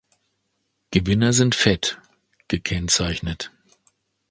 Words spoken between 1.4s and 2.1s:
fett